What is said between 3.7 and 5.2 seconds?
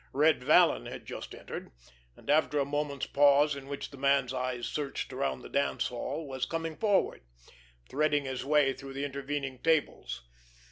the man's eyes searched